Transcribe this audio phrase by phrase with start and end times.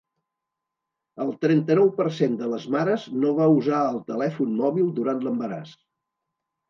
[1.25, 5.77] El trenta-nou per cent de les mares no va usar el telèfon mòbil durant l’embaràs.